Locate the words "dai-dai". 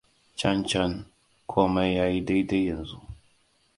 2.27-2.63